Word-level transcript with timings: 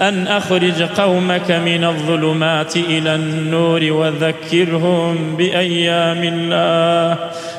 أن 0.00 0.26
أخرج 0.26 0.82
قومك 0.82 1.50
من 1.50 1.84
الظلمات 1.84 2.76
إلى 2.76 3.14
النور 3.14 3.92
وذكرهم 3.92 5.36
بأيام 5.36 6.22
الله. 6.22 7.16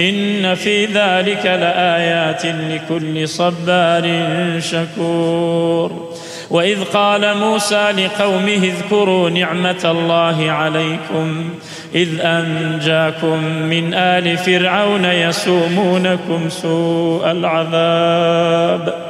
إن 0.00 0.54
في 0.54 0.84
ذلك 0.84 1.46
لآيات 1.46 2.42
لكل 2.46 3.28
صبار 3.28 4.10
شكور. 4.58 6.10
وإذ 6.50 6.84
قال 6.84 7.36
موسى 7.36 7.90
لقومه 7.90 8.70
اذكروا 8.72 9.30
نعمة 9.30 9.80
الله 9.84 10.50
عليكم. 10.50 11.50
إذ 11.94 12.08
أنجاكم 12.20 13.44
من 13.44 13.94
آل 13.94 14.36
فرعون 14.36 15.04
يسومونكم 15.04 16.48
سوء 16.48 17.30
العذاب. 17.30 19.09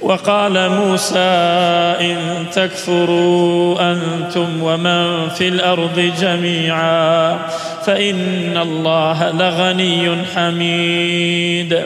وقال 0.00 0.70
موسى 0.70 1.18
إن 2.00 2.46
تكفروا 2.52 3.92
أنتم 3.92 4.62
ومن 4.62 5.28
في 5.28 5.48
الأرض 5.48 6.12
جميعا 6.20 7.38
فإن 7.86 8.56
الله 8.56 9.30
لغني 9.30 10.16
حميد. 10.34 11.80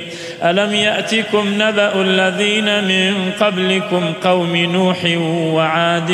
ألم 0.45 0.75
يأتكم 0.75 1.49
نبأ 1.59 2.03
الذين 2.03 2.84
من 2.84 3.33
قبلكم 3.41 4.13
قوم 4.25 4.57
نوح 4.57 4.99
وعاد 5.55 6.11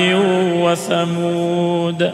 وثمود 0.62 2.12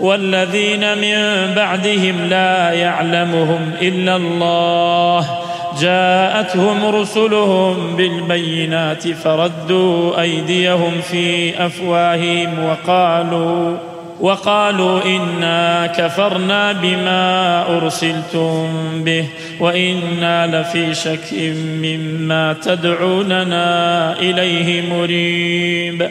والذين 0.00 0.98
من 0.98 1.54
بعدهم 1.54 2.28
لا 2.30 2.72
يعلمهم 2.72 3.72
إلا 3.82 4.16
الله 4.16 5.39
جاءتهم 5.80 6.84
رسلهم 6.84 7.96
بالبينات 7.96 9.08
فردوا 9.08 10.20
أيديهم 10.20 11.00
في 11.10 11.54
أفواههم 11.66 12.64
وقالوا 12.64 13.76
وقالوا 14.20 15.04
إنا 15.04 15.86
كفرنا 15.86 16.72
بما 16.72 17.64
أرسلتم 17.76 18.68
به 18.94 19.26
وإنا 19.60 20.46
لفي 20.46 20.94
شك 20.94 21.32
مما 21.82 22.52
تدعوننا 22.52 24.12
إليه 24.18 24.82
مريب. 24.82 26.10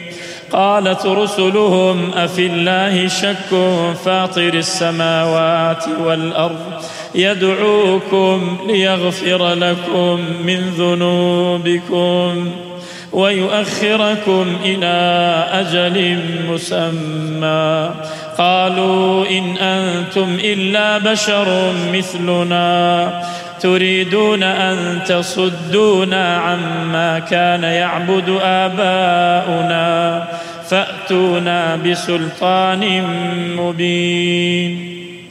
قالت 0.52 1.06
رسلهم 1.06 2.10
أفي 2.16 2.46
الله 2.46 3.08
شك 3.08 3.50
فاطر 4.04 4.54
السماوات 4.54 5.84
والأرض 6.04 6.82
يدعوكم 7.14 8.58
ليغفر 8.66 9.54
لكم 9.54 10.20
من 10.46 10.60
ذنوبكم 10.78 12.50
ويؤخركم 13.12 14.46
إلى 14.64 15.44
أجل 15.52 16.18
مسمى. 16.50 17.90
قالوا 18.38 19.26
إن 19.30 19.56
أنتم 19.56 20.38
إلا 20.44 20.98
بشر 20.98 21.72
مثلنا. 21.92 23.22
تريدون 23.60 24.42
أن 24.42 25.00
تصدونا 25.08 26.36
عما 26.36 27.18
كان 27.18 27.62
يعبد 27.62 28.38
آباؤنا. 28.42 30.24
فأتونا 30.68 31.76
بسلطان 31.76 33.04
مبين. 33.56 34.99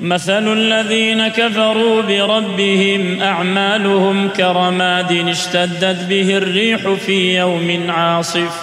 مثل 0.00 0.52
الذين 0.52 1.28
كفروا 1.28 2.02
بربهم 2.02 3.22
أعمالهم 3.22 4.28
كرماد 4.28 5.28
اشتدت 5.28 6.04
به 6.08 6.36
الريح 6.36 6.80
في 7.06 7.36
يوم 7.38 7.90
عاصف. 7.90 8.62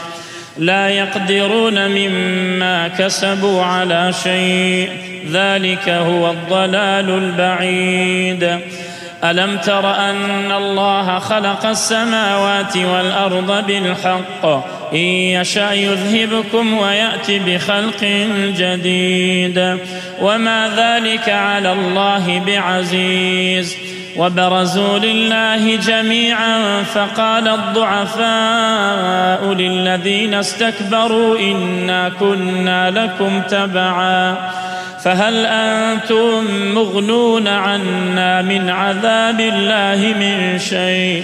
لا 0.57 0.89
يقدرون 0.89 1.87
مما 1.87 2.87
كسبوا 2.87 3.63
على 3.63 4.13
شيء. 4.23 4.89
ذلك 5.31 5.89
هو 5.89 6.31
الضلال 6.31 7.09
البعيد. 7.09 8.59
ألم 9.23 9.57
تر 9.57 9.95
أن 9.95 10.51
الله 10.51 11.19
خلق 11.19 11.65
السماوات 11.65 12.77
والأرض 12.77 13.65
بالحق؟ 13.67 14.75
إن 14.93 14.97
يشأ 14.97 15.71
يذهبكم 15.71 16.77
ويأتي 16.77 17.39
بخلق 17.39 18.03
جديد. 18.57 19.77
وما 20.21 20.69
ذلك 20.77 21.29
على 21.29 21.71
الله 21.71 22.41
بعزيز. 22.47 23.75
وبرزوا 24.17 24.99
لله 24.99 25.75
جميعا 25.75 26.83
فقال 26.83 27.47
الضعفاء 27.47 29.53
للذين 29.53 30.33
استكبروا 30.33 31.39
إنا 31.39 32.11
كنا 32.19 32.91
لكم 32.91 33.41
تبعا. 33.41 34.35
فهل 35.03 35.45
أنتم 35.45 36.45
مغنون 36.75 37.47
عنا 37.47 38.41
من 38.41 38.69
عذاب 38.69 39.39
الله 39.39 40.13
من 40.19 40.59
شيء؟ 40.59 41.23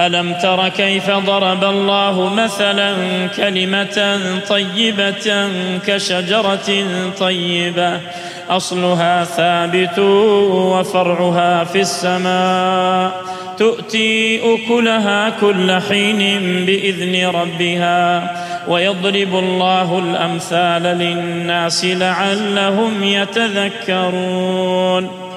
ألم 0.00 0.34
تر 0.42 0.68
كيف 0.68 1.10
ضرب 1.10 1.64
الله 1.64 2.34
مثلا 2.34 2.94
كلمة 3.36 4.18
طيبة 4.48 5.48
كشجرة 5.86 6.84
طيبة؟ 7.18 8.00
أصلها 8.50 9.24
ثابت 9.24 9.98
وفرعها 9.98 11.64
في 11.64 11.80
السماء. 11.80 13.24
تؤتي 13.58 14.40
أكلها 14.54 15.30
كل 15.40 15.80
حين 15.88 16.40
بإذن 16.66 17.26
ربها 17.26 18.34
ويضرب 18.68 19.34
الله 19.34 19.98
الأمثال 19.98 20.82
للناس 20.82 21.84
لعلهم 21.84 23.04
يتذكرون. 23.04 25.23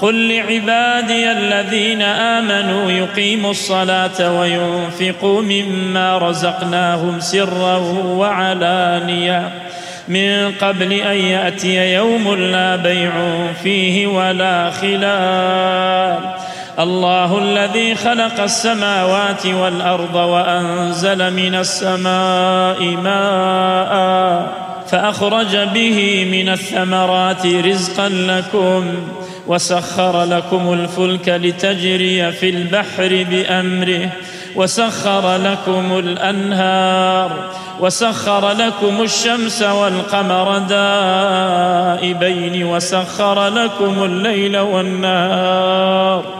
قل 0.00 0.34
لعبادي 0.34 1.32
الذين 1.32 2.02
آمنوا 2.02 2.90
يقيموا 2.90 3.50
الصلاة 3.50 4.40
وينفقوا 4.40 5.42
مما 5.42 6.18
رزقناهم 6.18 7.20
سرا 7.20 7.76
وعلانية. 8.04 9.48
من 10.08 10.52
قبل 10.60 10.92
أن 10.92 11.16
يأتي 11.16 11.94
يوم 11.94 12.34
لا 12.34 12.76
بيع 12.76 13.12
فيه 13.62 14.06
ولا 14.06 14.70
خلال. 14.70 16.18
الله 16.78 17.38
الذي 17.38 17.94
خلق 17.94 18.40
السماوات 18.40 19.46
والأرض 19.46 20.14
وأنزل 20.14 21.32
من 21.32 21.54
السماء 21.54 22.82
ماء 22.82 23.92
فأخرج 24.88 25.56
به 25.56 26.28
من 26.32 26.48
الثمرات 26.48 27.46
رزقا 27.46 28.08
لكم. 28.08 28.84
وسخر 29.46 30.24
لكم 30.24 30.72
الفلك 30.72 31.28
لتجري 31.28 32.32
في 32.32 32.50
البحر 32.50 33.26
بأمره. 33.30 34.10
وسخر 34.56 35.36
لكم 35.36 35.98
الأنهار. 35.98 37.50
وسخر 37.80 38.50
لكم 38.50 39.02
الشمس 39.02 39.62
والقمر 39.62 40.58
دائبين. 40.58 42.64
وسخر 42.64 43.48
لكم 43.48 44.04
الليل 44.04 44.58
والنهار. 44.58 46.39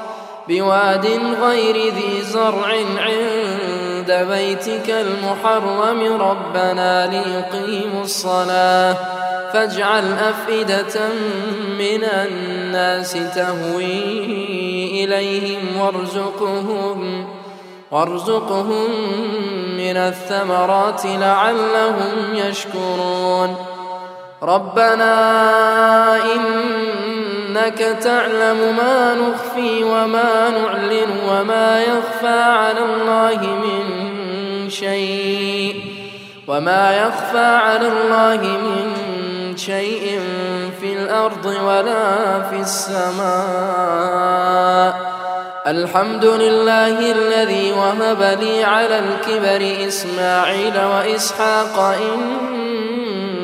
بواد 0.51 1.05
غير 1.41 1.93
ذي 1.93 2.21
زرع 2.21 2.67
عند 2.97 4.11
بيتك 4.31 4.89
المحرم. 4.89 6.21
ربنا 6.21 7.07
ليقيموا 7.07 8.01
الصلاة 8.01 8.95
فاجعل 9.53 10.03
أفئدة 10.13 11.09
من 11.79 12.03
الناس 12.03 13.11
تهوي 13.35 15.03
إليهم 15.03 15.77
وارزقهم 15.79 17.27
وارزقهم 17.91 18.89
من 19.77 19.97
الثمرات 19.97 21.05
لعلهم 21.05 22.33
يشكرون. 22.33 23.55
ربنا 24.43 25.13
إنك 27.61 27.97
تعلم 28.03 28.75
ما 28.77 29.13
نخفي 29.13 29.83
وما 29.83 30.49
نعلن 30.49 31.09
وما 31.29 31.81
يخفى 31.81 32.39
على 32.41 32.79
الله 32.79 33.39
من 33.45 34.69
شيء. 34.69 35.75
وما 36.47 37.07
يخفى 37.07 37.45
على 37.45 37.87
الله 37.87 38.37
من 38.37 38.93
شيء 39.57 40.19
في 40.81 40.93
الأرض 40.93 41.45
ولا 41.45 42.41
في 42.49 42.59
السماء. 42.59 43.21
الحمد 45.67 46.25
لله 46.25 47.11
الذي 47.11 47.71
وهب 47.71 48.37
لي 48.41 48.63
على 48.63 48.99
الكبر 48.99 49.87
إسماعيل 49.87 50.73
وإسحاق 50.77 51.79
إن 51.79 52.21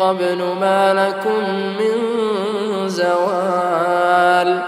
قبل 0.00 0.42
ما 0.60 0.94
لكم 0.94 1.44
من 1.78 1.94
زوال 2.88 4.62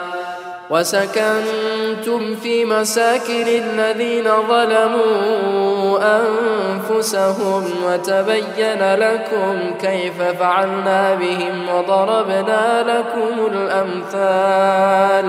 وسكنتم 0.70 2.36
في 2.42 2.64
مساكن 2.64 3.46
الذين 3.46 4.24
ظلموا 4.48 5.98
أنفسهم 6.20 7.64
وتبين 7.86 8.94
لكم 8.94 9.74
كيف 9.80 10.22
فعلنا 10.22 11.14
بهم 11.14 11.68
وضربنا 11.74 12.82
لكم 12.82 13.46
الأمثال 13.52 15.28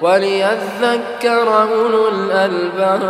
وليذكر 0.00 1.62
أولو 1.62 2.08
الألباب. 2.08 3.08